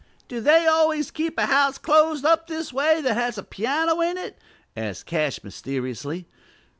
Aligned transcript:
"Do 0.27 0.41
they 0.41 0.65
always 0.65 1.11
keep 1.11 1.37
a 1.37 1.45
house 1.45 1.77
closed 1.77 2.25
up 2.25 2.47
this 2.47 2.73
way 2.73 3.01
that 3.01 3.13
has 3.13 3.37
a 3.37 3.43
piano 3.43 4.01
in 4.01 4.17
it?" 4.17 4.39
asked 4.75 5.05
Cash 5.05 5.43
mysteriously. 5.43 6.27